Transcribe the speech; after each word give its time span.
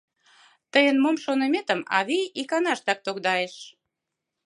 тыйын 0.73 0.97
мом 1.03 1.15
шоныметым 1.23 1.81
авий 1.99 2.25
иканаштак 2.41 2.99
тогдайыш. 3.05 3.55